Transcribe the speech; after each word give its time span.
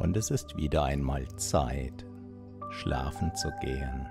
Und 0.00 0.16
es 0.16 0.30
ist 0.30 0.56
wieder 0.56 0.84
einmal 0.84 1.28
Zeit, 1.36 2.06
schlafen 2.70 3.34
zu 3.34 3.50
gehen. 3.60 4.08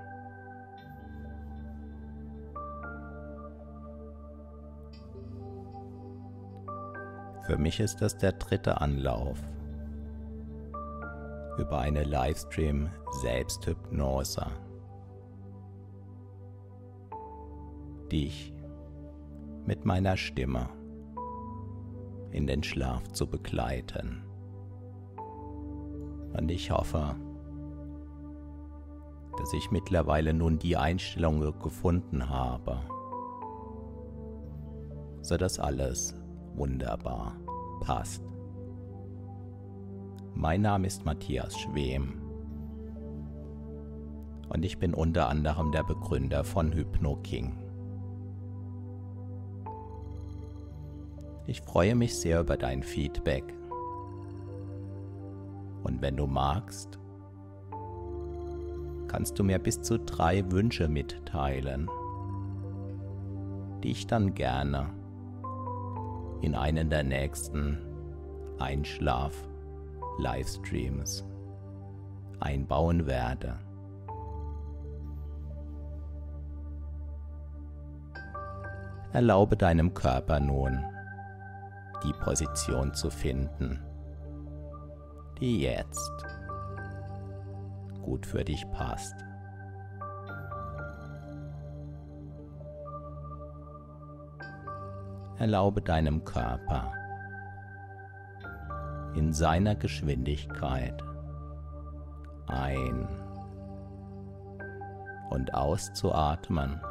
Für 7.47 7.57
mich 7.57 7.79
ist 7.79 8.03
das 8.03 8.19
der 8.19 8.33
dritte 8.33 8.79
Anlauf 8.79 9.39
über 11.57 11.79
eine 11.79 12.03
Livestream-Selbsthypnose, 12.03 14.45
dich 18.11 18.53
mit 19.65 19.85
meiner 19.85 20.17
Stimme 20.17 20.69
in 22.29 22.45
den 22.45 22.61
Schlaf 22.61 23.07
zu 23.07 23.25
begleiten. 23.25 24.28
Und 26.33 26.49
ich 26.51 26.71
hoffe, 26.71 27.15
dass 29.37 29.53
ich 29.53 29.71
mittlerweile 29.71 30.33
nun 30.33 30.59
die 30.59 30.77
Einstellung 30.77 31.39
gefunden 31.59 32.29
habe, 32.29 32.81
sodass 35.21 35.59
alles 35.59 36.13
wunderbar 36.55 37.35
passt. 37.81 38.23
Mein 40.35 40.61
Name 40.61 40.87
ist 40.87 41.05
Matthias 41.05 41.57
Schwem 41.57 42.21
und 44.49 44.65
ich 44.65 44.77
bin 44.77 44.93
unter 44.93 45.29
anderem 45.29 45.71
der 45.71 45.83
Begründer 45.83 46.43
von 46.43 46.73
HypnoKing. 46.73 47.57
Ich 51.47 51.61
freue 51.61 51.95
mich 51.95 52.15
sehr 52.15 52.41
über 52.41 52.57
dein 52.57 52.83
Feedback 52.83 53.43
wenn 56.01 56.17
du 56.17 56.27
magst, 56.27 56.99
kannst 59.07 59.39
du 59.39 59.43
mir 59.43 59.57
bis 59.59 59.81
zu 59.81 59.99
drei 59.99 60.49
Wünsche 60.51 60.87
mitteilen, 60.87 61.89
die 63.83 63.91
ich 63.91 64.07
dann 64.07 64.33
gerne 64.35 64.89
in 66.41 66.55
einen 66.55 66.89
der 66.89 67.03
nächsten 67.03 67.77
Einschlaf-Livestreams 68.59 71.25
einbauen 72.39 73.05
werde. 73.07 73.59
Erlaube 79.11 79.57
deinem 79.57 79.95
Körper 79.95 80.39
nun, 80.39 80.85
die 82.03 82.13
Position 82.13 82.93
zu 82.93 83.09
finden, 83.09 83.79
die 85.39 85.61
jetzt 85.61 86.25
gut 88.01 88.25
für 88.25 88.43
dich 88.43 88.69
passt. 88.71 89.15
Erlaube 95.37 95.81
deinem 95.81 96.25
Körper 96.25 96.91
in 99.15 99.31
seiner 99.31 99.75
Geschwindigkeit 99.75 101.01
ein- 102.47 103.07
und 105.29 105.53
auszuatmen 105.53 106.81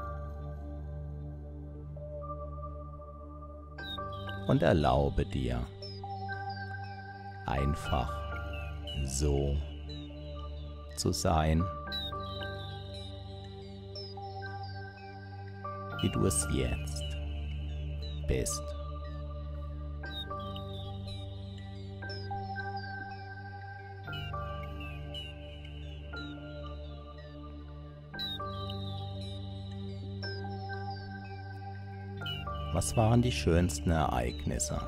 und 4.47 4.63
erlaube 4.63 5.27
dir 5.27 5.67
einfach 7.45 8.28
so 9.07 9.57
zu 10.97 11.13
sein, 11.13 11.65
wie 16.03 16.11
du 16.11 16.27
es 16.27 16.47
jetzt 16.53 17.05
bist. 18.27 18.63
Was 32.75 32.97
waren 32.97 33.23
die 33.23 33.33
schönsten 33.33 33.91
Ereignisse 33.91 34.81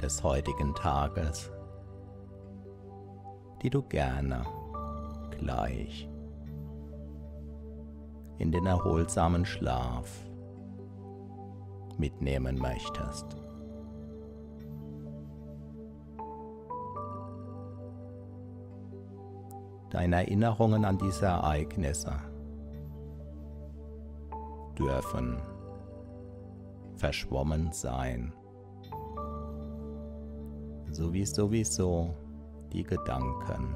des 0.00 0.22
heutigen 0.22 0.74
Tages, 0.74 1.50
die 3.62 3.70
du 3.70 3.82
gerne 3.82 4.44
gleich 5.38 6.08
in 8.38 8.52
den 8.52 8.66
erholsamen 8.66 9.44
Schlaf 9.44 10.24
mitnehmen 11.98 12.58
möchtest. 12.58 13.36
Deine 19.90 20.16
Erinnerungen 20.16 20.84
an 20.84 20.98
diese 20.98 21.26
Ereignisse 21.26 22.12
dürfen 24.78 25.38
verschwommen 26.96 27.72
sein, 27.72 28.32
so 30.90 31.12
wie 31.12 31.24
sowieso 31.24 32.14
die 32.72 32.84
Gedanken. 32.84 33.74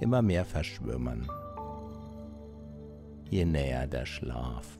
Immer 0.00 0.22
mehr 0.22 0.44
verschwimmen, 0.44 1.28
je 3.30 3.44
näher 3.44 3.86
der 3.86 4.06
Schlaf 4.06 4.78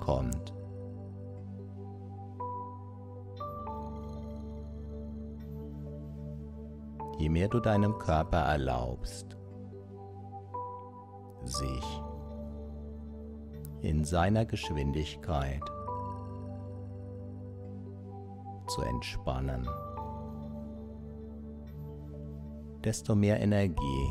kommt. 0.00 0.52
Je 7.18 7.28
mehr 7.28 7.48
du 7.48 7.60
deinem 7.60 7.96
Körper 7.98 8.38
erlaubst, 8.38 9.36
sich 11.44 12.02
in 13.82 14.04
seiner 14.04 14.44
Geschwindigkeit 14.44 15.62
zu 18.66 18.82
entspannen, 18.82 19.68
desto 22.84 23.14
mehr 23.14 23.40
Energie 23.40 24.08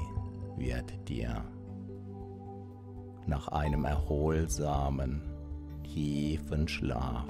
wird 0.57 1.07
dir 1.07 1.43
nach 3.27 3.47
einem 3.49 3.85
erholsamen, 3.85 5.21
tiefen 5.83 6.67
Schlaf 6.67 7.27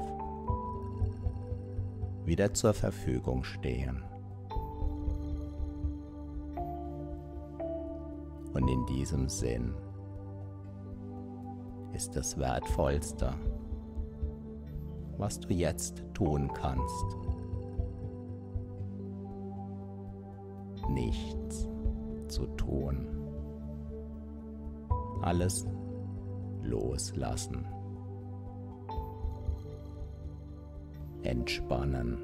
wieder 2.25 2.53
zur 2.53 2.73
Verfügung 2.73 3.43
stehen. 3.43 4.01
Und 8.53 8.67
in 8.67 8.85
diesem 8.85 9.27
Sinn 9.27 9.73
ist 11.93 12.15
das 12.15 12.37
Wertvollste, 12.37 13.33
was 15.17 15.39
du 15.39 15.53
jetzt 15.53 16.03
tun 16.13 16.49
kannst. 16.53 17.32
Nichts 20.93 21.67
zu 22.27 22.45
tun. 22.55 23.07
Alles 25.21 25.65
loslassen. 26.61 27.65
Entspannen. 31.23 32.17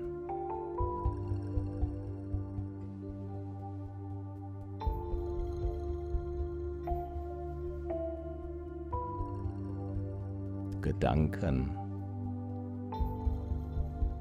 Gedanken, 10.82 11.72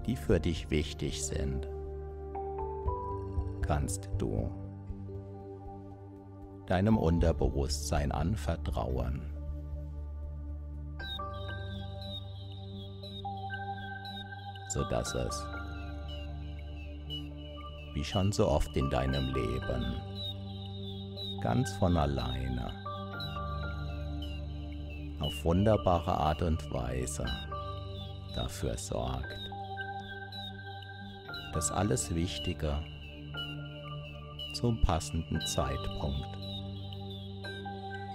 die 0.06 0.16
für 0.16 0.40
dich 0.40 0.70
wichtig 0.70 1.24
sind, 1.24 1.68
kannst 3.68 4.08
du 4.16 4.50
deinem 6.66 6.96
Unterbewusstsein 6.96 8.10
anvertrauen. 8.10 9.34
sodass 14.70 15.14
es, 15.14 15.46
wie 17.94 18.04
schon 18.04 18.32
so 18.32 18.46
oft 18.48 18.76
in 18.76 18.90
deinem 18.90 19.32
Leben, 19.32 19.96
ganz 21.40 21.72
von 21.76 21.96
alleine 21.96 22.70
auf 25.20 25.32
wunderbare 25.42 26.12
Art 26.12 26.42
und 26.42 26.70
Weise 26.70 27.24
dafür 28.34 28.76
sorgt, 28.76 29.34
dass 31.54 31.72
alles 31.72 32.14
Wichtige 32.14 32.78
zum 34.58 34.80
passenden 34.80 35.40
Zeitpunkt 35.46 36.36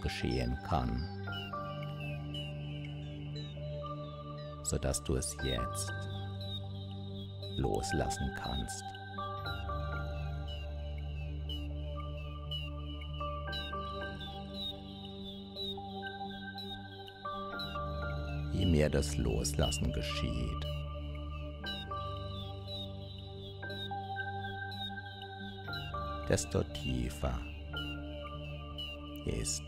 geschehen 0.02 0.60
kann, 0.68 0.92
sodass 4.64 5.02
du 5.06 5.16
es 5.16 5.38
jetzt 5.42 5.94
loslassen 7.56 8.30
kannst. 8.36 8.84
Je 18.52 18.66
mehr 18.66 18.90
das 18.90 19.16
Loslassen 19.16 19.94
geschieht, 19.94 20.66
desto 26.34 26.64
tiefer 26.64 27.40
ist 29.28 29.62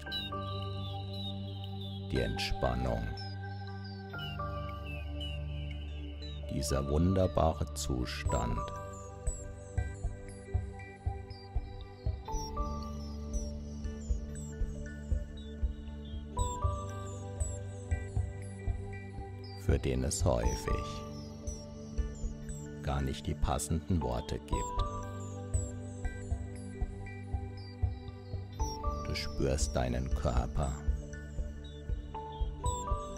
die 2.11 2.19
Entspannung. 2.19 3.03
Dieser 6.51 6.89
wunderbare 6.89 7.71
Zustand. 7.75 8.59
für 19.67 19.79
den 19.79 20.03
es 20.03 20.23
häufig 20.23 20.85
gar 22.83 23.01
nicht 23.01 23.25
die 23.25 23.33
passenden 23.33 23.99
Worte 24.01 24.37
gibt. 24.37 24.95
Spürst 29.45 29.75
deinen 29.75 30.09
Körper 30.15 30.73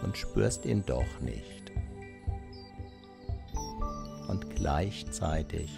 und 0.03 0.17
spürst 0.17 0.65
ihn 0.65 0.85
doch 0.85 1.21
nicht. 1.21 1.71
Und 4.27 4.53
gleichzeitig 4.53 5.71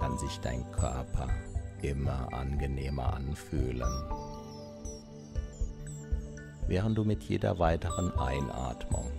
kann 0.00 0.18
sich 0.18 0.40
dein 0.40 0.68
Körper 0.72 1.28
immer 1.82 2.32
angenehmer 2.32 3.14
anfühlen, 3.14 3.88
während 6.66 6.98
du 6.98 7.04
mit 7.04 7.22
jeder 7.22 7.60
weiteren 7.60 8.10
Einatmung 8.18 9.12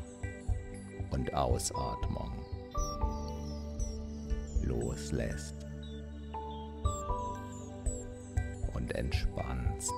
und 1.11 1.33
Ausatmung 1.33 2.33
loslässt 4.63 5.62
entspannst. 9.13 9.93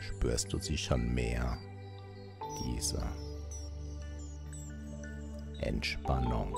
spürst 0.00 0.52
du 0.52 0.58
sie 0.58 0.78
schon 0.78 1.12
mehr, 1.14 1.58
diese 2.64 3.02
Entspannung. 5.60 6.54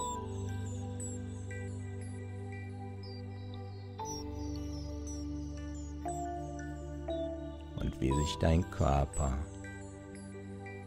Wie 7.99 8.13
sich 8.13 8.37
dein 8.41 8.71
Körper 8.71 9.39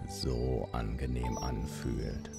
so 0.08 0.68
angenehm 0.72 1.38
anfühlt. 1.38 2.30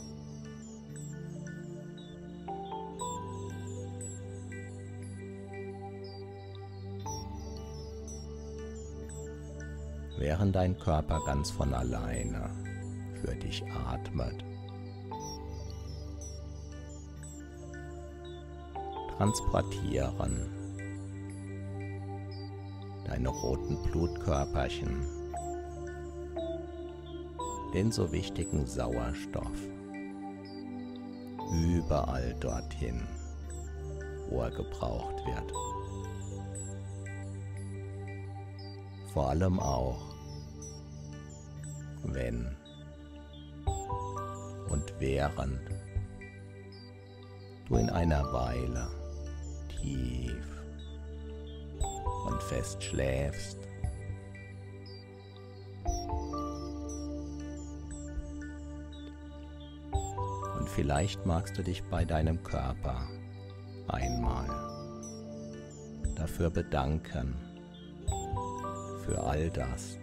während 10.20 10.54
dein 10.54 10.78
Körper 10.78 11.20
ganz 11.24 11.50
von 11.50 11.74
alleine 11.74 12.50
für 13.20 13.34
dich 13.34 13.64
atmet. 13.88 14.44
Transportieren 19.16 20.59
deine 23.10 23.28
roten 23.28 23.76
Blutkörperchen 23.82 25.04
den 27.74 27.90
so 27.90 28.10
wichtigen 28.12 28.66
Sauerstoff 28.66 29.58
überall 31.52 32.34
dorthin, 32.40 33.02
wo 34.28 34.42
er 34.42 34.50
gebraucht 34.50 35.24
wird. 35.26 35.52
Vor 39.12 39.28
allem 39.30 39.58
auch 39.58 40.14
wenn 42.04 42.56
und 44.68 44.94
während 45.00 45.60
du 47.68 47.76
in 47.76 47.90
einer 47.90 48.32
Weile 48.32 48.99
fest 52.50 52.82
schläfst. 52.82 53.58
Und 60.58 60.68
vielleicht 60.68 61.24
magst 61.26 61.56
du 61.56 61.62
dich 61.62 61.84
bei 61.84 62.04
deinem 62.04 62.42
Körper 62.42 63.06
einmal 63.86 64.48
dafür 66.16 66.50
bedanken, 66.50 67.36
für 69.04 69.22
all 69.22 69.48
das, 69.50 69.96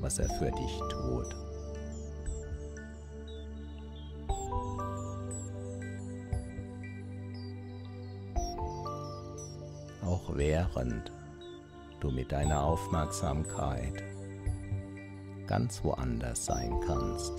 was 0.00 0.18
er 0.18 0.28
für 0.28 0.50
dich 0.50 0.78
tut. 0.90 1.47
Auch 10.28 10.36
während 10.36 11.10
du 12.00 12.10
mit 12.10 12.32
deiner 12.32 12.62
Aufmerksamkeit 12.62 14.02
ganz 15.46 15.82
woanders 15.82 16.44
sein 16.44 16.72
kannst. 16.86 17.32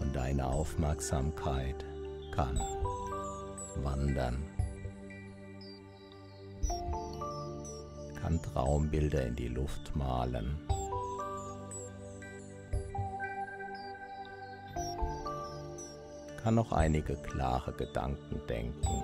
Und 0.00 0.14
deine 0.14 0.46
Aufmerksamkeit 0.46 1.84
kann 2.32 2.60
wandern. 3.82 4.44
Kann 8.20 8.40
Traumbilder 8.42 9.26
in 9.26 9.36
die 9.36 9.48
Luft 9.48 9.94
malen. 9.96 10.56
Kann 16.44 16.56
noch 16.56 16.72
einige 16.72 17.16
klare 17.16 17.72
Gedanken 17.72 18.38
denken 18.46 19.02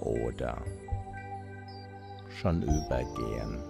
oder 0.00 0.56
schon 2.40 2.62
übergehen 2.62 3.62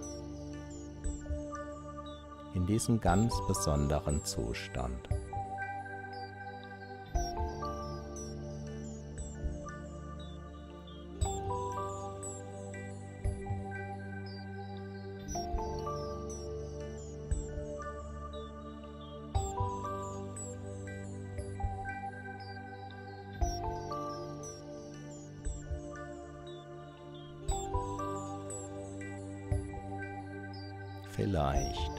in 2.53 2.65
diesem 2.65 3.01
ganz 3.01 3.35
besonderen 3.45 4.23
Zustand. 4.23 5.09
Vielleicht. 31.15 31.91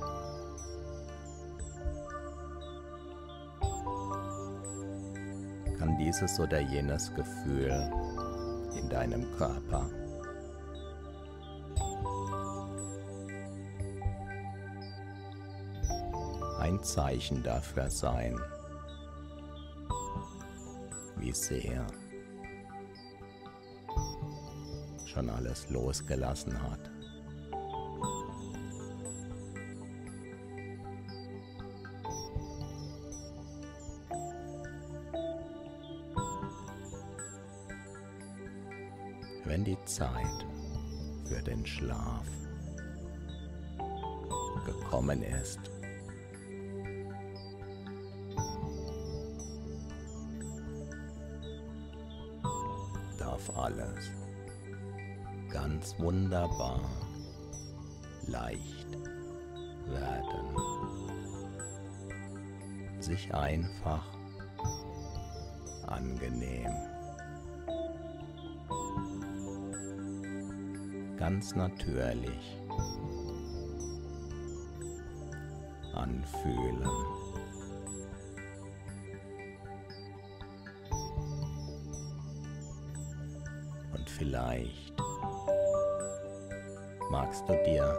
Kann 5.79 5.97
dieses 5.99 6.39
oder 6.39 6.61
jenes 6.61 7.13
Gefühl 7.15 7.91
in 8.79 8.89
deinem 8.89 9.31
Körper 9.37 9.89
ein 16.61 16.83
Zeichen 16.83 17.43
dafür 17.43 17.91
sein, 17.91 18.39
wie 21.17 21.33
sehr 21.33 21.87
schon 25.07 25.31
alles 25.31 25.71
losgelassen 25.71 26.61
hat. 26.63 26.96
Schlaf 41.67 42.27
gekommen 44.65 45.23
ist, 45.23 45.59
darf 53.19 53.51
alles 53.57 54.11
ganz 55.51 55.99
wunderbar 55.99 56.81
leicht 58.27 58.87
werden. 59.87 60.57
Sich 63.01 63.35
einfach 63.35 64.16
Ganz 71.17 71.55
natürlich 71.55 72.59
anfühlen. 75.95 76.87
Und 83.93 84.11
vielleicht 84.11 84.95
magst 87.11 87.49
du 87.49 87.55
dir 87.65 87.99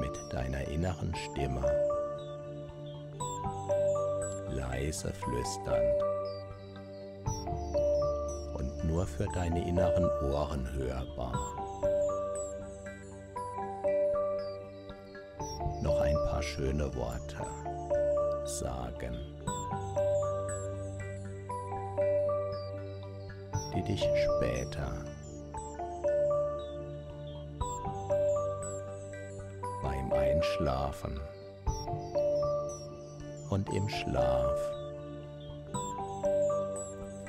mit 0.00 0.32
deiner 0.32 0.66
inneren 0.68 1.14
Stimme 1.14 1.64
leise 4.50 5.12
flüsternd 5.12 6.13
nur 8.86 9.06
für 9.06 9.26
deine 9.34 9.66
inneren 9.66 10.04
Ohren 10.30 10.68
hörbar. 10.74 11.34
Noch 15.82 16.00
ein 16.00 16.16
paar 16.28 16.42
schöne 16.42 16.94
Worte 16.94 17.36
sagen, 18.44 19.16
die 23.74 23.82
dich 23.82 24.00
später 24.00 25.04
Einschlafen 30.44 31.20
und 33.50 33.68
im 33.72 33.88
Schlaf 33.88 34.58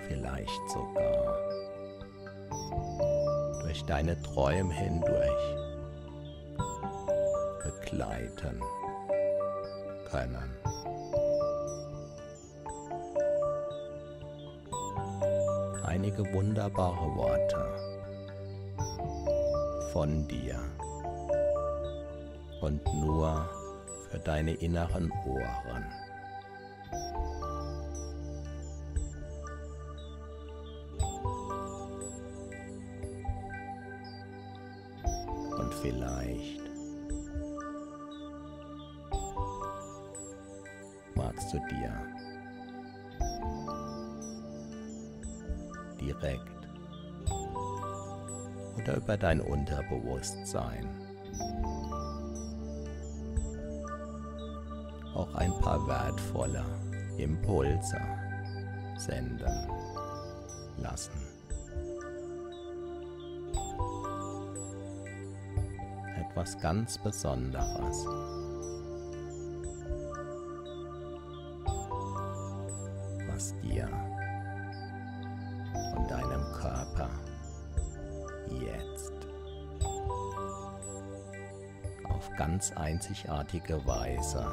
vielleicht 0.08 0.70
sogar 0.70 1.15
deine 3.88 4.20
Träume 4.22 4.74
hindurch 4.74 5.56
begleiten 7.64 8.62
können. 10.10 10.58
Einige 15.84 16.24
wunderbare 16.34 17.16
Worte 17.16 17.66
von 19.94 20.28
dir 20.28 20.60
und 22.62 22.84
nur 22.96 23.50
für 24.10 24.20
deine 24.20 24.54
inneren 24.56 25.12
Ohren. 25.26 25.86
Vielleicht 35.86 36.62
magst 41.14 41.54
du 41.54 41.60
dir 41.70 41.94
direkt 46.02 46.68
oder 48.78 48.98
über 48.98 49.18
dein 49.18 49.42
Unterbewusstsein 49.42 50.90
auch 55.14 55.34
ein 55.36 55.52
paar 55.60 55.88
wertvolle 55.88 56.66
Impulse 57.18 58.02
senden 58.98 59.70
lassen. 60.78 61.35
Etwas 66.36 66.60
ganz 66.60 66.98
Besonderes. 66.98 68.06
was 73.28 73.54
dir 73.62 73.90
und 75.96 76.12
deinem 76.12 76.44
Körper 76.52 77.10
jetzt 78.50 79.14
auf 82.04 82.30
ganz 82.38 82.74
einzigartige 82.74 83.86
Weise 83.86 84.46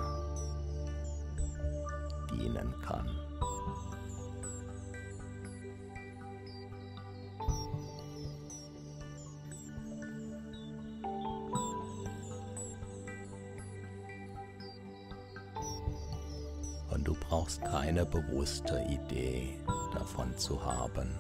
bewusste 18.13 18.85
Idee 18.89 19.59
davon 19.93 20.37
zu 20.39 20.65
haben. 20.65 21.11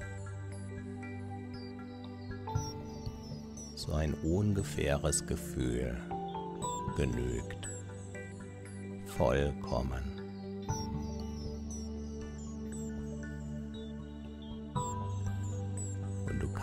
So 3.74 3.92
ein 3.94 4.14
ungefähres 4.22 5.26
Gefühl 5.26 5.96
genügt 6.96 7.68
vollkommen. 9.06 10.22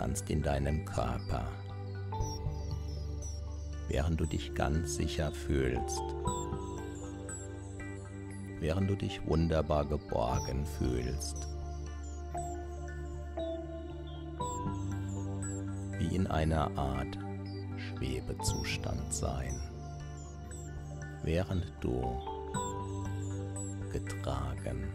kannst 0.00 0.30
in 0.30 0.40
deinem 0.42 0.86
Körper, 0.86 1.46
während 3.88 4.18
du 4.18 4.24
dich 4.24 4.54
ganz 4.54 4.96
sicher 4.96 5.30
fühlst, 5.30 6.09
während 8.70 8.88
du 8.88 8.94
dich 8.94 9.20
wunderbar 9.26 9.84
geborgen 9.84 10.64
fühlst, 10.64 11.48
wie 15.98 16.14
in 16.14 16.28
einer 16.28 16.70
Art 16.78 17.18
Schwebezustand 17.76 19.12
sein, 19.12 19.60
während 21.24 21.66
du 21.80 22.00
getragen 23.92 24.88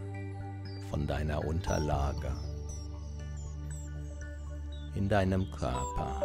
von 0.88 1.06
deiner 1.06 1.44
Unterlage 1.44 2.34
in 4.94 5.06
deinem 5.06 5.50
Körper 5.50 6.22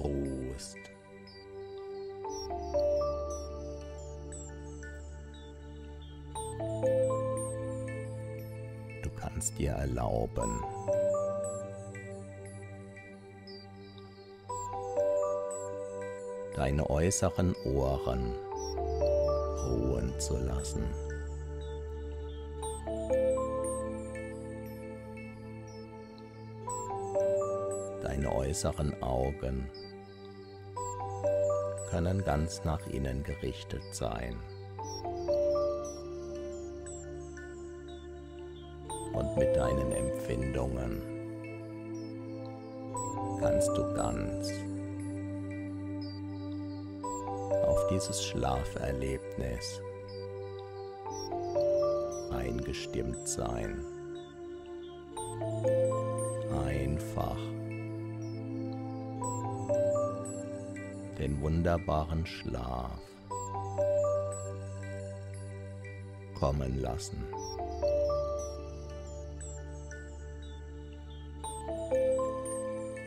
ruhst. 0.00 0.93
Dir 9.64 9.72
erlauben, 9.72 10.62
deine 16.54 16.90
äußeren 16.90 17.54
Ohren 17.64 18.34
ruhen 19.64 20.20
zu 20.20 20.36
lassen. 20.36 20.84
deine 28.02 28.30
äußeren 28.30 29.02
Augen 29.02 29.68
können 31.88 32.22
ganz 32.22 32.62
nach 32.64 32.86
innen 32.86 33.22
gerichtet 33.24 33.82
sein. 33.92 34.36
Und 39.14 39.36
mit 39.36 39.56
deinen 39.56 39.92
Empfindungen 39.92 41.02
kannst 43.40 43.68
du 43.68 43.94
ganz 43.94 44.50
auf 47.66 47.86
dieses 47.90 48.24
Schlaferlebnis 48.24 49.80
eingestimmt 52.32 53.28
sein. 53.28 53.84
Einfach 56.66 57.38
den 61.18 61.40
wunderbaren 61.40 62.26
Schlaf 62.26 63.00
kommen 66.34 66.80
lassen. 66.80 67.24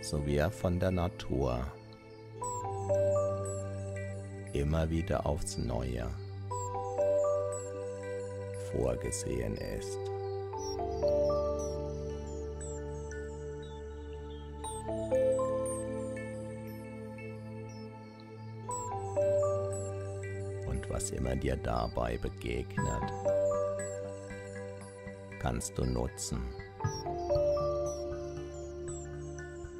So 0.09 0.25
wie 0.25 0.37
er 0.37 0.49
von 0.49 0.79
der 0.79 0.91
Natur 0.91 1.67
immer 4.53 4.89
wieder 4.89 5.25
aufs 5.25 5.57
Neue 5.57 6.07
vorgesehen 8.71 9.57
ist. 9.57 9.97
Und 20.67 20.89
was 20.89 21.11
immer 21.11 21.35
dir 21.35 21.57
dabei 21.57 22.17
begegnet, 22.17 23.11
kannst 25.41 25.77
du 25.77 25.83
nutzen, 25.83 26.45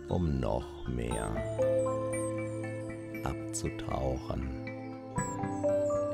um 0.10 0.40
noch 0.40 0.88
mehr 0.88 1.36
abzutauchen, 3.24 4.66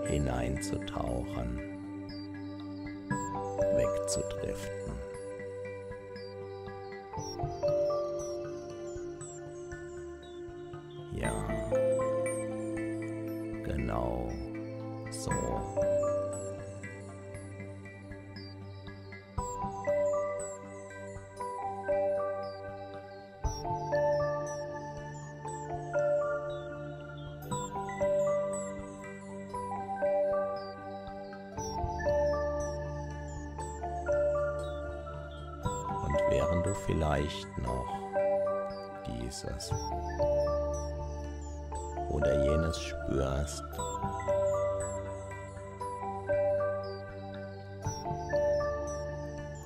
hineinzutauchen 0.08 1.60
wegzudriften. 3.76 4.94
Ja, 11.12 11.32
genau 13.64 14.32
so. 15.12 15.32
Vielleicht 36.86 37.58
noch 37.58 38.04
dieses 39.08 39.72
oder 42.10 42.44
jenes 42.44 42.78
spürst. 42.80 43.64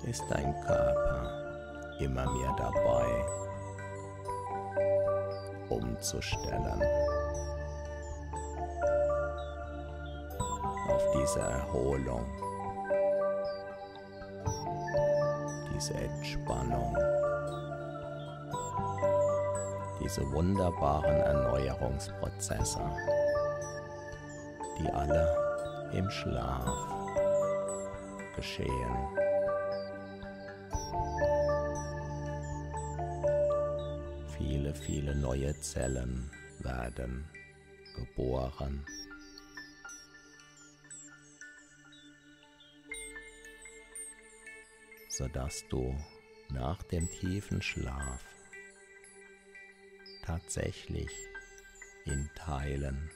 Ist 0.04 0.24
dein 0.30 0.54
Körper 0.62 1.98
immer 2.00 2.32
mehr 2.32 2.56
dabei, 2.58 3.26
umzustellen 5.70 6.82
auf 10.90 11.04
diese 11.14 11.40
Erholung. 11.42 12.47
Entspannung, 15.94 16.96
diese 20.04 20.22
wunderbaren 20.32 21.16
Erneuerungsprozesse, 21.16 22.82
die 24.80 24.90
alle 24.90 25.36
im 25.94 26.10
Schlaf 26.10 26.66
geschehen. 28.36 28.96
Viele, 34.38 34.74
viele 34.74 35.16
neue 35.16 35.60
Zellen 35.62 36.30
werden 36.60 37.26
geboren. 37.96 38.86
Sodass 45.18 45.68
du 45.70 46.00
nach 46.50 46.84
dem 46.84 47.10
tiefen 47.10 47.60
Schlaf 47.60 48.24
tatsächlich 50.24 51.10
in 52.06 52.30
Teilen 52.36 53.10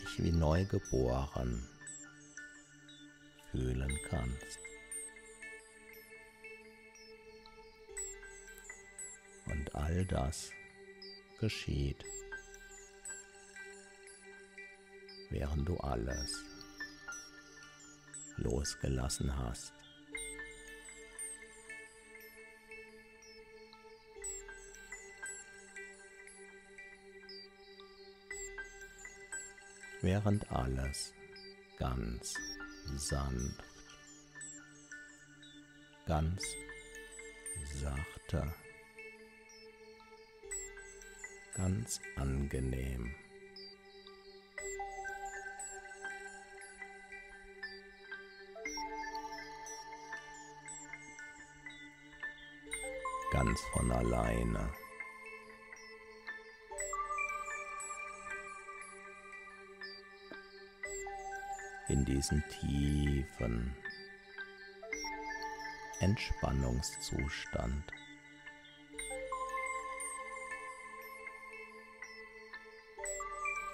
dich 0.00 0.24
wie 0.24 0.32
neu 0.32 0.64
geboren 0.64 1.68
fühlen 3.52 3.96
kannst. 4.08 4.58
Und 9.46 9.72
all 9.76 10.04
das 10.04 10.50
geschieht, 11.38 12.04
während 15.30 15.68
du 15.68 15.76
alles 15.76 16.55
losgelassen 18.36 19.36
hast. 19.36 19.72
während 30.06 30.50
alles 30.52 31.12
ganz 31.78 32.34
sanft, 32.96 33.64
ganz 36.06 36.42
sachte, 37.82 38.54
ganz 41.54 42.00
angenehm. 42.14 43.14
Ganz 53.46 53.60
von 53.72 53.90
alleine. 53.92 54.72
in 61.88 62.04
diesen 62.04 62.42
tiefen 62.48 63.72
Entspannungszustand. 66.00 67.84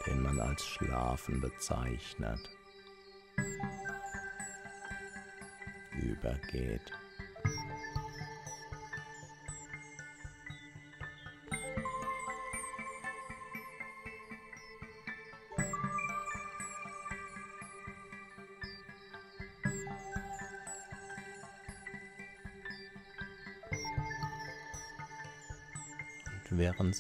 den 0.07 0.21
man 0.21 0.41
als 0.41 0.67
Schlafen 0.67 1.41
bezeichnet, 1.41 2.41
übergeht. 5.93 6.93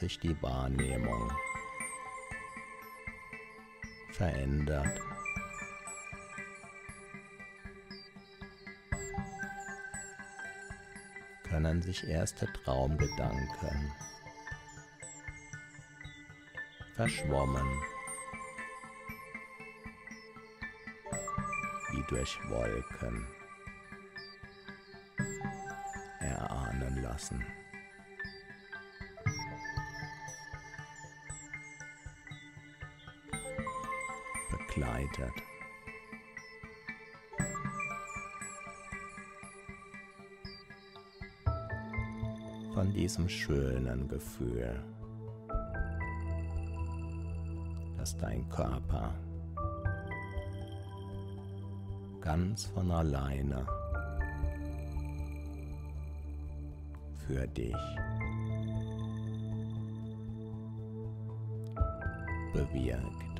Sich 0.02 0.18
die 0.18 0.42
Wahrnehmung 0.42 1.30
verändert. 4.10 5.00
können 11.44 11.82
sich 11.82 12.08
erste 12.08 12.50
Traumgedanken 12.52 13.92
verschwommen 16.96 17.68
wie 21.92 22.02
durch 22.08 22.38
Wolken 22.48 23.26
lassen. 27.02 27.61
Begleitet. 34.82 35.32
Von 42.74 42.92
diesem 42.92 43.28
schönen 43.28 44.08
Gefühl, 44.08 44.82
dass 47.96 48.16
dein 48.16 48.48
Körper 48.48 49.14
ganz 52.20 52.64
von 52.64 52.90
alleine 52.90 53.64
für 57.24 57.46
dich 57.46 57.76
bewirkt. 62.52 63.31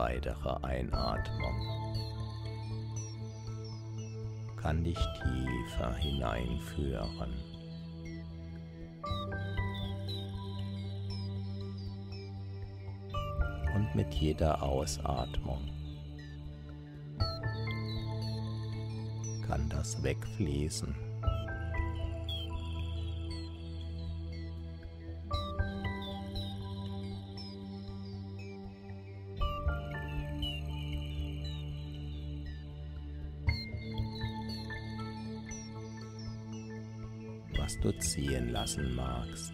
Weitere 0.00 0.56
Einatmung 0.62 1.54
kann 4.56 4.82
dich 4.82 4.96
tiefer 4.96 5.94
hineinführen. 5.94 7.34
Und 13.74 13.94
mit 13.94 14.14
jeder 14.14 14.62
Ausatmung 14.62 15.68
kann 19.46 19.68
das 19.68 20.02
wegfließen. 20.02 21.09
Was 37.60 37.78
du 37.80 37.92
ziehen 37.98 38.48
lassen 38.50 38.94
magst. 38.94 39.52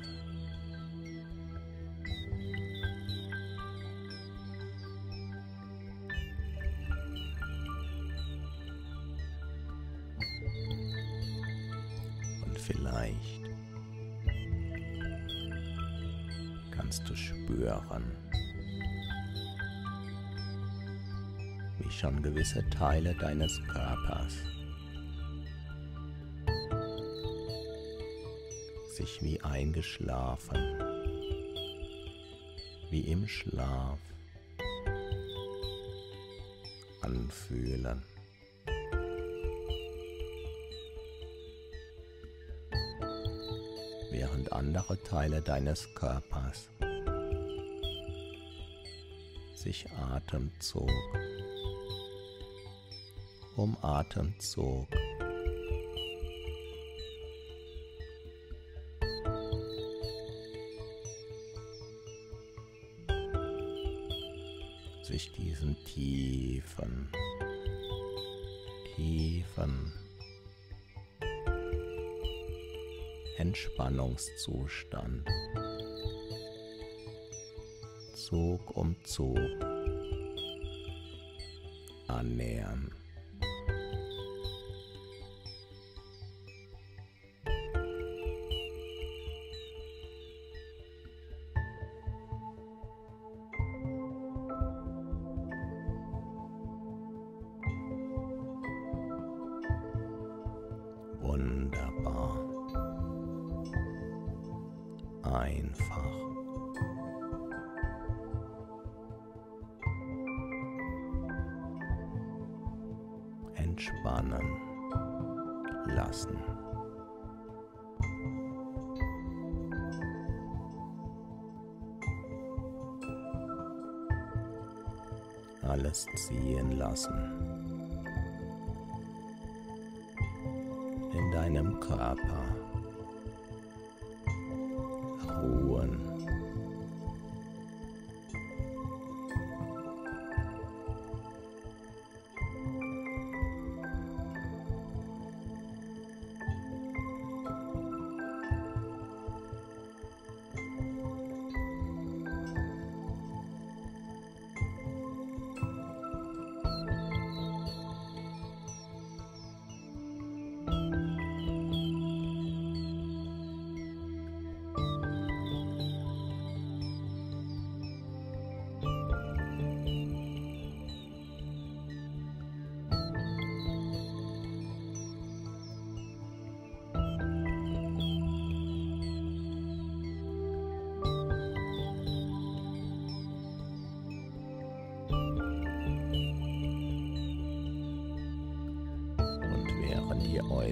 Und 12.45 12.59
vielleicht 12.59 13.51
kannst 16.71 17.09
du 17.09 17.16
spüren, 17.16 18.05
wie 21.79 21.90
schon 21.90 22.23
gewisse 22.23 22.64
Teile 22.71 23.14
deines 23.16 23.61
Körpers 23.66 24.56
sich 28.97 29.21
wie 29.21 29.39
eingeschlafen, 29.43 30.57
wie 32.91 33.03
im 33.03 33.29
Schlaf 33.29 33.99
anfühlen. 37.03 38.03
Während 44.11 44.51
andere 44.53 44.99
Teile 45.03 45.43
deines 45.43 45.95
Körpers 45.95 46.71
sich 49.55 49.87
Atemzug 49.93 50.91
um 53.57 53.77
Atemzug 53.83 54.89
tiefen, 65.87 67.09
tiefen 68.94 69.92
Entspannungszustand. 73.38 75.29
Zug 78.14 78.77
um 78.77 78.96
Zug 79.05 79.65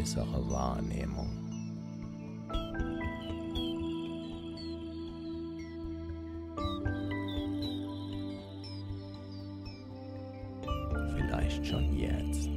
äußere 0.04 0.50
Wahrnehmung. 0.50 1.30
Vielleicht 11.16 11.66
schon 11.66 11.96
jetzt 11.96 12.50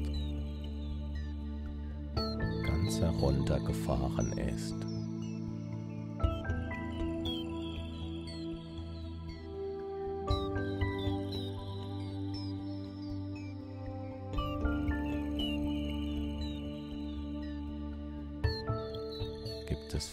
ganz 2.66 3.00
heruntergefahren 3.00 4.38
ist. 4.40 4.87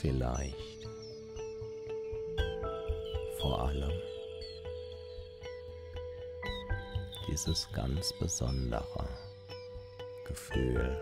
Vielleicht 0.04 0.86
vor 3.40 3.58
allem 3.58 3.90
dieses 7.26 7.66
ganz 7.72 8.12
besondere 8.12 9.08
Gefühl. 10.26 11.00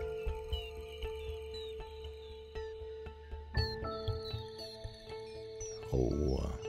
Ruhe. 5.91 6.62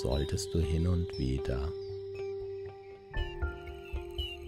Solltest 0.00 0.54
du 0.54 0.60
hin 0.60 0.86
und 0.86 1.18
wieder 1.18 1.72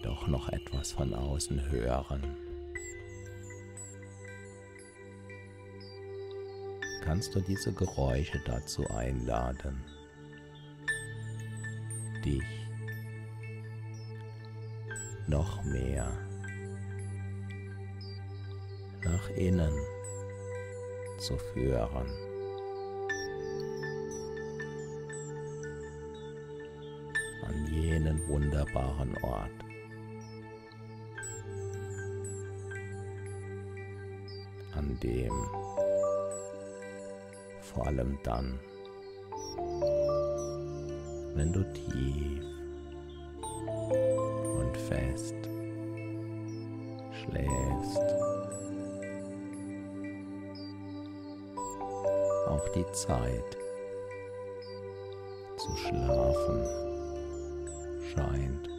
doch 0.03 0.29
noch 0.29 0.49
etwas 0.51 0.93
von 0.93 1.13
außen 1.13 1.71
hören. 1.71 2.37
Kannst 7.03 7.35
du 7.35 7.41
diese 7.41 7.73
Geräusche 7.73 8.41
dazu 8.47 8.87
einladen, 8.91 9.83
dich 12.25 12.69
noch 15.27 15.65
mehr 15.65 16.17
nach 19.03 19.29
innen 19.31 19.73
zu 21.19 21.37
führen. 21.53 22.30
Vor 37.81 37.87
allem 37.87 38.19
dann, 38.23 38.61
wenn 41.35 41.51
du 41.51 41.65
tief 41.73 42.45
und 44.59 44.77
fest 44.77 45.35
schläfst, 47.11 48.03
auch 52.49 52.69
die 52.75 52.85
Zeit 52.93 53.57
zu 55.57 55.77
schlafen 55.77 56.65
scheint. 58.15 58.70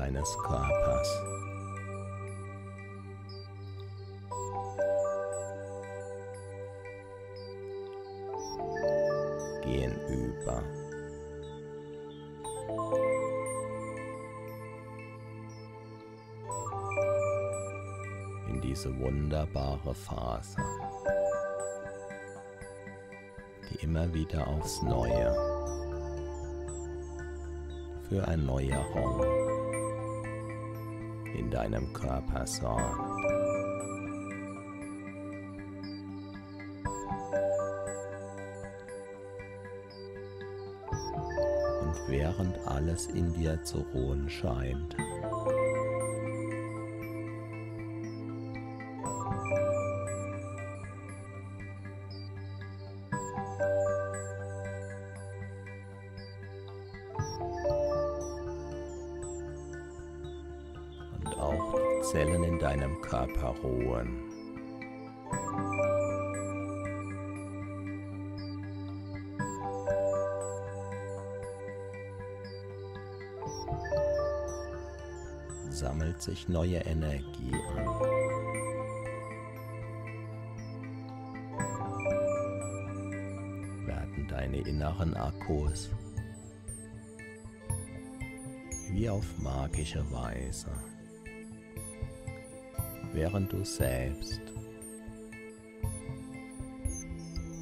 Deines 0.00 0.36
Körpers. 0.38 1.22
Gehen 9.62 10.00
über. 10.08 10.62
In 18.48 18.60
diese 18.62 18.98
wunderbare 18.98 19.94
Phase, 19.94 20.56
die 23.68 23.84
immer 23.84 24.12
wieder 24.14 24.46
aufs 24.46 24.82
Neue 24.82 25.50
für 28.08 28.22
Erneuerung 28.22 29.79
in 31.40 31.50
deinem 31.50 31.90
Körper 31.94 32.46
sorgt. 32.46 33.00
Und 41.82 42.08
während 42.08 42.58
alles 42.66 43.06
in 43.06 43.32
dir 43.32 43.62
zu 43.64 43.78
ruhen 43.94 44.28
scheint, 44.28 44.94
Zellen 62.10 62.42
in 62.42 62.58
deinem 62.58 63.00
Körper 63.02 63.54
ruhen. 63.62 64.08
Sammelt 75.68 76.20
sich 76.20 76.48
neue 76.48 76.78
Energie 76.78 77.54
an. 77.76 77.86
Werden 83.86 84.26
deine 84.28 84.56
inneren 84.62 85.14
Akkus 85.14 85.90
wie 88.90 89.08
auf 89.08 89.38
magische 89.38 90.04
Weise 90.10 90.72
während 93.12 93.52
du 93.52 93.64
selbst. 93.64 94.40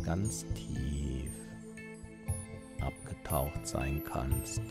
Ganz 0.05 0.47
tief 0.55 1.33
abgetaucht 2.81 3.67
sein 3.67 4.03
kannst, 4.05 4.63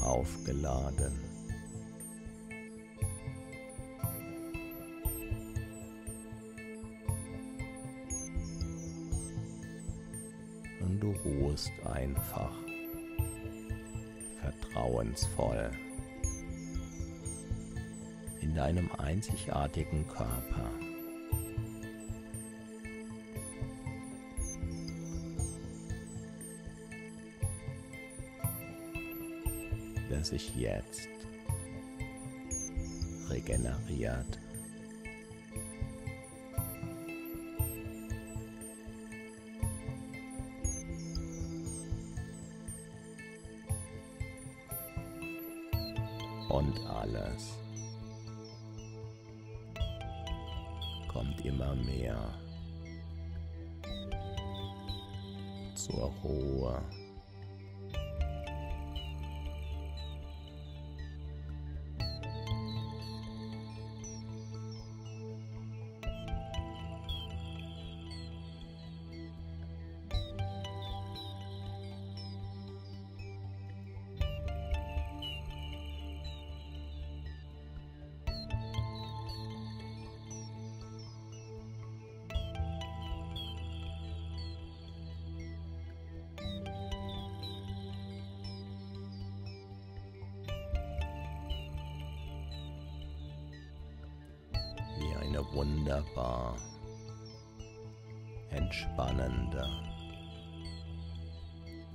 aufgeladen. 0.00 1.18
Und 10.80 11.00
du 11.00 11.10
ruhst 11.24 11.72
einfach 11.84 12.52
vertrauensvoll 14.40 15.70
deinem 18.58 18.90
einzigartigen 18.98 20.04
Körper. 20.08 20.70
der 30.10 30.24
sich 30.24 30.56
jetzt 30.56 31.06
regeneriert. 33.28 34.40
Und 46.48 46.80
alles. 46.86 47.58
Mehr 51.74 52.34
zur 55.74 56.12
Ruhe. 56.22 56.82
Wunderbar 95.98 96.56
entspannende 98.50 99.64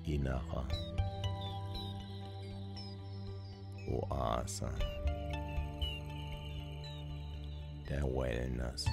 innere 0.06 0.66
Oase 3.88 4.70
der 7.90 8.04
Wellness. 8.04 8.86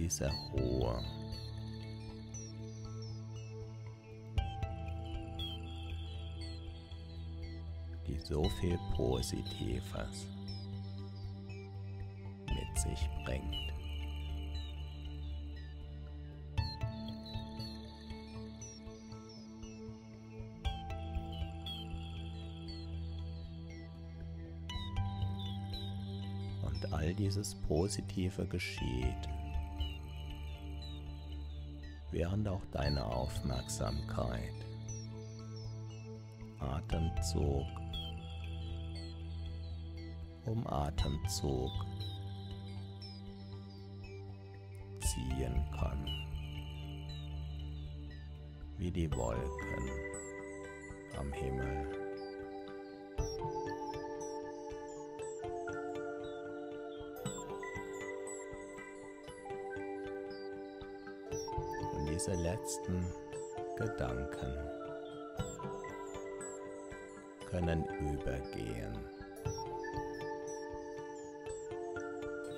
Dieser 0.00 0.30
Ruhe. 0.54 1.04
die 8.06 8.18
so 8.18 8.42
viel 8.60 8.78
Positives 8.96 10.26
mit 12.48 12.78
sich 12.78 13.08
bringt. 13.24 13.72
Und 26.62 26.92
all 26.92 27.14
dieses 27.14 27.54
Positive 27.54 28.44
geschieht 28.46 29.28
während 32.20 32.46
auch 32.48 32.66
deine 32.70 33.02
Aufmerksamkeit. 33.02 34.52
Atemzug. 36.58 37.64
Um 40.44 40.66
Atemzug 40.66 41.70
ziehen 45.00 45.64
kann, 45.78 46.06
wie 48.76 48.90
die 48.90 49.10
Wolken 49.16 49.90
am 51.18 51.32
Himmel. 51.32 51.89
Letzten 62.70 63.04
Gedanken 63.76 64.52
können 67.50 67.84
übergehen 67.98 68.96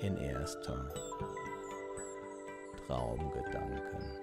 in 0.01 0.15
erster 0.17 0.93
Traumgedanken. 2.85 4.22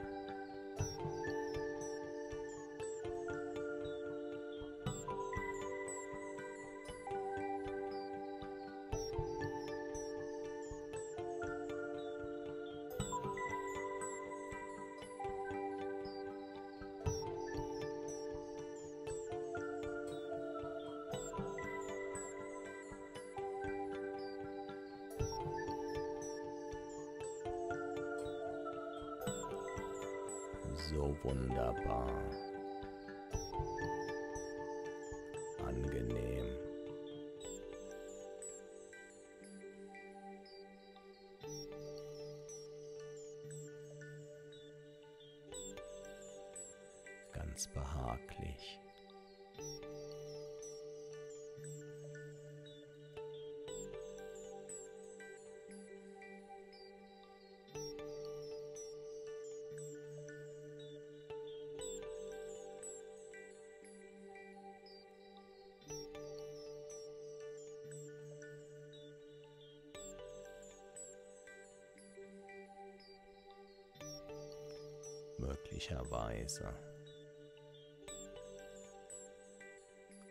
Möglicherweise 75.71 76.75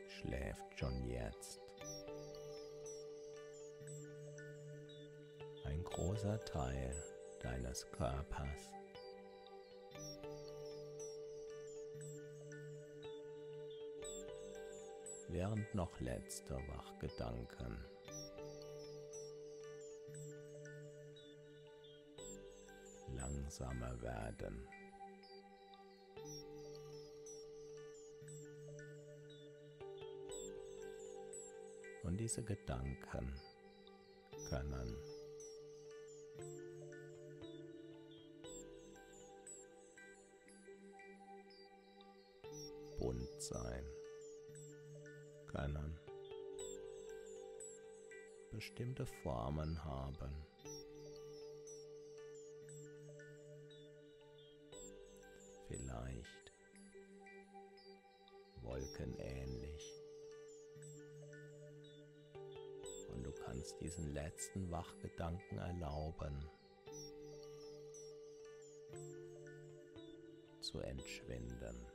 schläft 0.08 0.78
schon 0.78 1.06
jetzt 1.06 1.62
ein 5.66 5.84
großer 5.84 6.40
Teil 6.46 6.94
deines 7.42 7.90
Körpers. 7.92 8.74
während 15.32 15.76
noch 15.76 16.00
letzte 16.00 16.56
Wachgedanken 16.56 17.78
langsamer 23.16 24.02
werden. 24.02 24.68
diese 32.30 32.44
Gedanken 32.44 32.96
können. 34.52 34.96
Bunt 43.00 43.42
sein 43.42 43.84
können. 45.48 46.00
Bestimmte 48.52 49.08
Formen 49.08 49.84
haben. 49.84 50.46
Kannst 63.60 63.82
diesen 63.82 64.14
letzten 64.14 64.72
Wachgedanken 64.72 65.58
erlauben, 65.58 66.50
zu 70.62 70.80
entschwinden. 70.80 71.86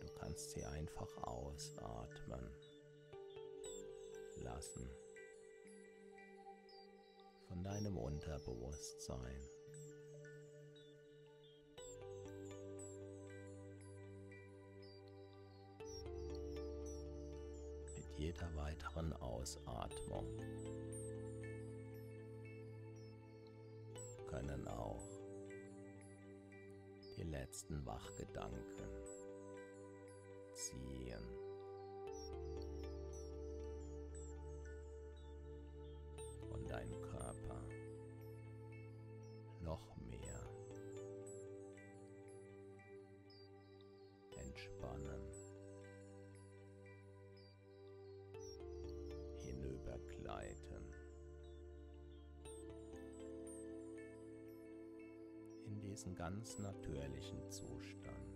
Du 0.00 0.06
kannst 0.18 0.50
sie 0.50 0.64
einfach 0.64 1.16
ausatmen 1.22 2.50
lassen 4.42 4.90
von 7.46 7.62
deinem 7.62 7.96
Unterbewusstsein. 7.96 9.59
Jeder 18.20 18.54
weiteren 18.54 19.14
Ausatmung 19.14 20.26
können 24.28 24.68
auch 24.68 25.02
die 27.16 27.22
letzten 27.22 27.84
Wachgedanken 27.86 28.90
ziehen. 30.52 31.39
Diesen 56.00 56.16
ganz 56.16 56.58
natürlichen 56.58 57.50
Zustand 57.50 58.29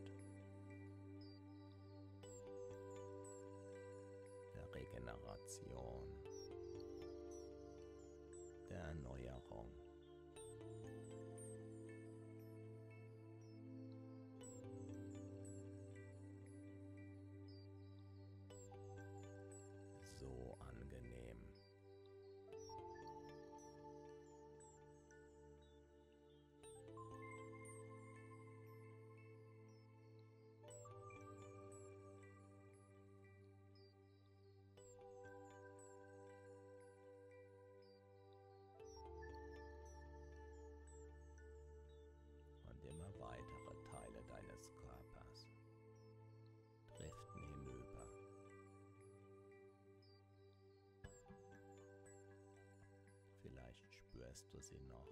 Spürst 54.35 54.73
du 54.73 54.77
sie 54.79 54.85
noch. 54.87 55.07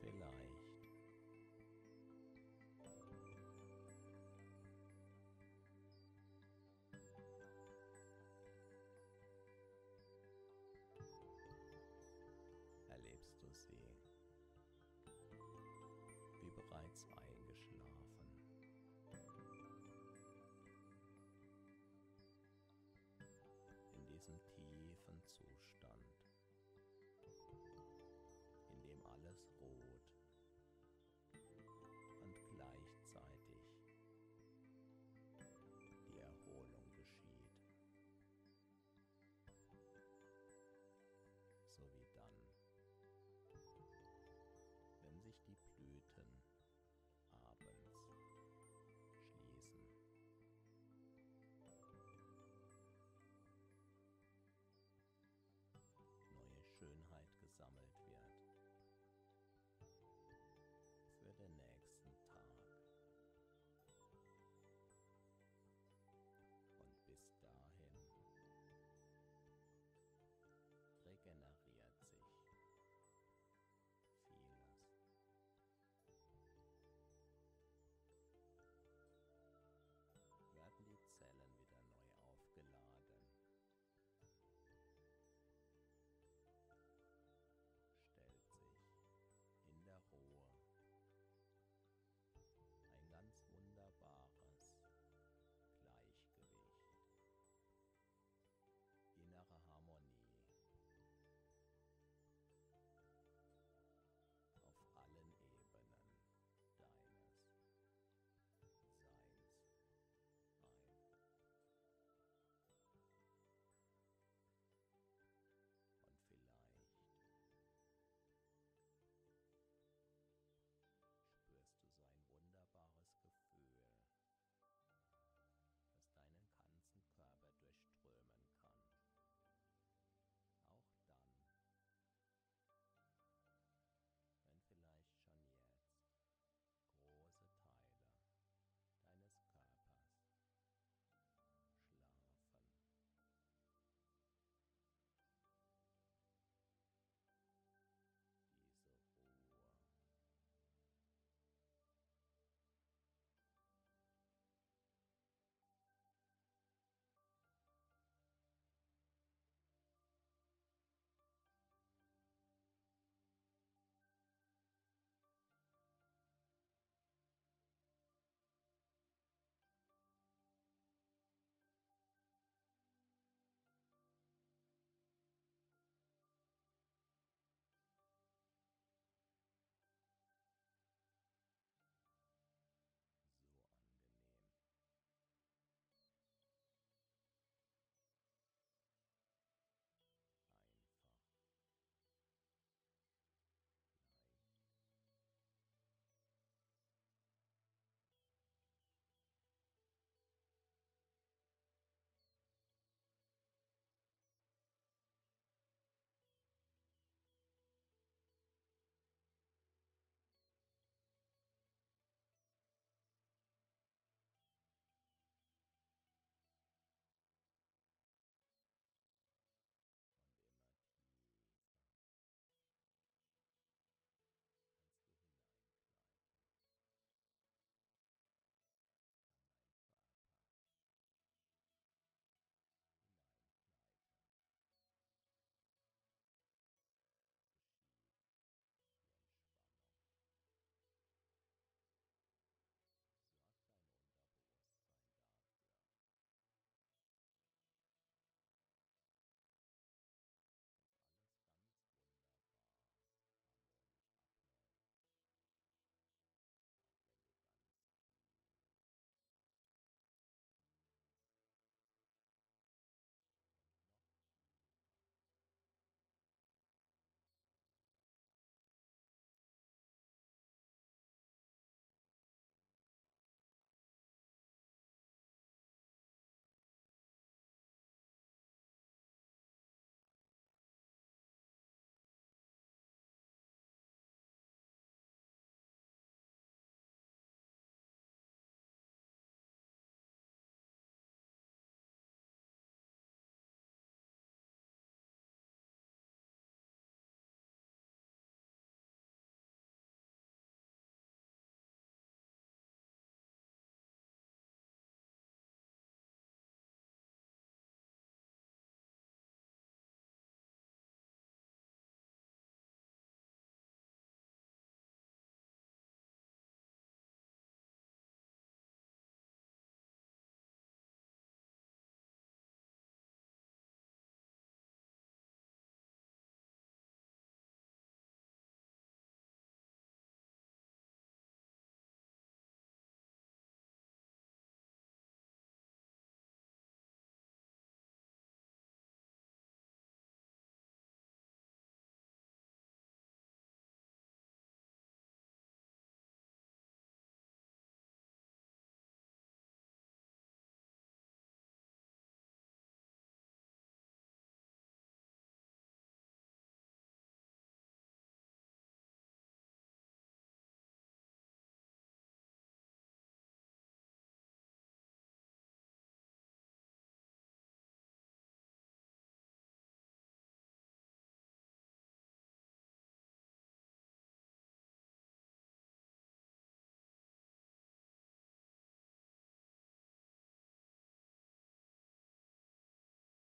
Vielleicht. 0.00 0.46
erlebst 12.88 13.42
du 13.42 13.50
sie 13.52 13.76
wie 16.42 16.50
bereits 16.50 17.06
ein. 17.16 17.25